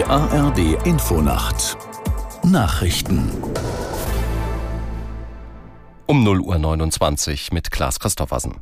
[0.00, 1.76] Die ARD Infonacht
[2.42, 3.30] Nachrichten
[6.06, 8.60] um 0.29 Uhr mit Klaas Christoffersen.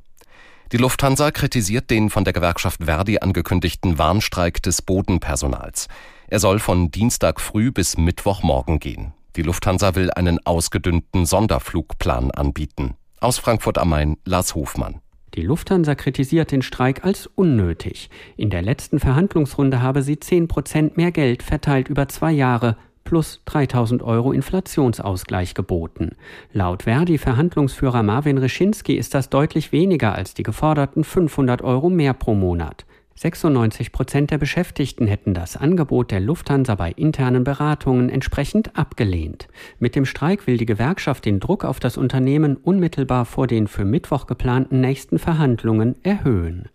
[0.72, 5.86] Die Lufthansa kritisiert den von der Gewerkschaft Verdi angekündigten Warnstreik des Bodenpersonals.
[6.26, 9.14] Er soll von Dienstag früh bis Mittwochmorgen gehen.
[9.36, 12.96] Die Lufthansa will einen ausgedünnten Sonderflugplan anbieten.
[13.20, 15.02] Aus Frankfurt am Main Lars Hofmann.
[15.34, 18.10] Die Lufthansa kritisiert den Streik als unnötig.
[18.36, 22.76] In der letzten Verhandlungsrunde habe sie 10 Prozent mehr Geld verteilt über zwei Jahre
[23.08, 26.10] plus 3000 Euro Inflationsausgleich geboten.
[26.52, 32.34] Laut Verdi-Verhandlungsführer Marvin Reschinski ist das deutlich weniger als die geforderten 500 Euro mehr pro
[32.34, 32.84] Monat.
[33.18, 39.48] 96 Prozent der Beschäftigten hätten das Angebot der Lufthansa bei internen Beratungen entsprechend abgelehnt.
[39.80, 43.84] Mit dem Streik will die Gewerkschaft den Druck auf das Unternehmen unmittelbar vor den für
[43.84, 46.68] Mittwoch geplanten nächsten Verhandlungen erhöhen.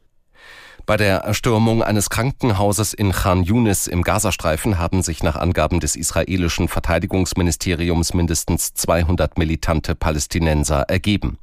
[0.86, 5.96] Bei der Erstürmung eines Krankenhauses in Khan Yunis im Gazastreifen haben sich nach Angaben des
[5.96, 11.38] israelischen Verteidigungsministeriums mindestens 200 militante Palästinenser ergeben.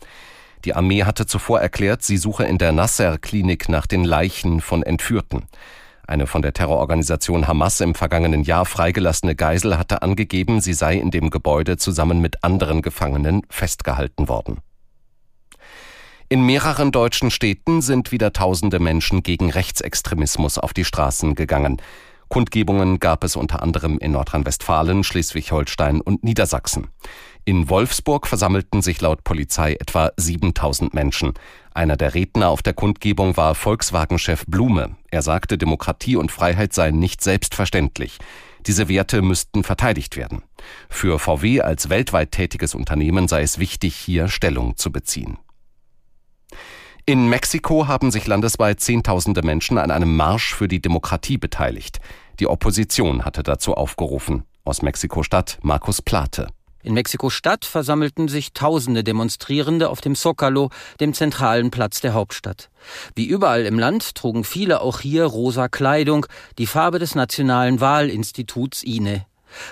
[0.64, 5.46] Die Armee hatte zuvor erklärt, sie suche in der Nasser-Klinik nach den Leichen von Entführten.
[6.06, 11.10] Eine von der Terrororganisation Hamas im vergangenen Jahr freigelassene Geisel hatte angegeben, sie sei in
[11.10, 14.58] dem Gebäude zusammen mit anderen Gefangenen festgehalten worden.
[16.28, 21.80] In mehreren deutschen Städten sind wieder tausende Menschen gegen Rechtsextremismus auf die Straßen gegangen.
[22.28, 26.86] Kundgebungen gab es unter anderem in Nordrhein-Westfalen, Schleswig-Holstein und Niedersachsen.
[27.50, 31.34] In Wolfsburg versammelten sich laut Polizei etwa 7000 Menschen.
[31.74, 34.94] Einer der Redner auf der Kundgebung war Volkswagen-Chef Blume.
[35.10, 38.18] Er sagte, Demokratie und Freiheit seien nicht selbstverständlich.
[38.68, 40.42] Diese Werte müssten verteidigt werden.
[40.88, 45.36] Für VW als weltweit tätiges Unternehmen sei es wichtig, hier Stellung zu beziehen.
[47.04, 51.98] In Mexiko haben sich landesweit Zehntausende Menschen an einem Marsch für die Demokratie beteiligt.
[52.38, 54.44] Die Opposition hatte dazu aufgerufen.
[54.64, 56.46] Aus Mexiko-Stadt Markus Plate.
[56.82, 62.70] In Mexiko-Stadt versammelten sich tausende Demonstrierende auf dem Zocalo, dem zentralen Platz der Hauptstadt.
[63.14, 66.26] Wie überall im Land trugen viele auch hier rosa Kleidung,
[66.58, 69.26] die Farbe des Nationalen Wahlinstituts INE.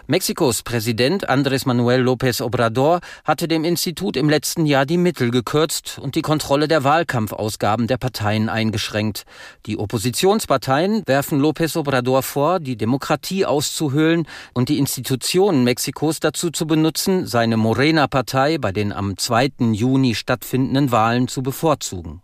[0.07, 5.99] Mexikos Präsident Andrés Manuel López Obrador hatte dem Institut im letzten Jahr die Mittel gekürzt
[5.99, 9.25] und die Kontrolle der Wahlkampfausgaben der Parteien eingeschränkt.
[9.67, 16.67] Die Oppositionsparteien werfen López Obrador vor, die Demokratie auszuhöhlen und die Institutionen Mexikos dazu zu
[16.67, 19.73] benutzen, seine Morena-Partei bei den am 2.
[19.73, 22.23] Juni stattfindenden Wahlen zu bevorzugen.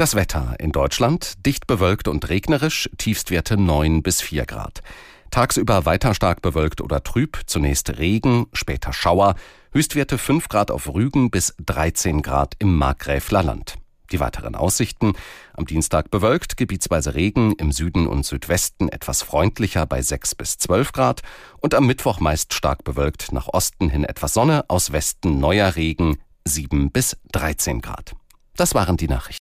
[0.00, 4.80] Das Wetter in Deutschland dicht bewölkt und regnerisch, Tiefstwerte 9 bis 4 Grad.
[5.30, 9.34] Tagsüber weiter stark bewölkt oder trüb, zunächst Regen, später Schauer,
[9.72, 13.76] Höchstwerte 5 Grad auf Rügen bis 13 Grad im Markgräfler Land.
[14.12, 15.12] Die weiteren Aussichten.
[15.54, 20.92] Am Dienstag bewölkt, gebietsweise Regen, im Süden und Südwesten etwas freundlicher bei 6 bis 12
[20.92, 21.22] Grad
[21.60, 26.18] und am Mittwoch meist stark bewölkt, nach Osten hin etwas Sonne, aus Westen neuer Regen,
[26.44, 28.12] 7 bis 13 Grad.
[28.56, 29.49] Das waren die Nachrichten.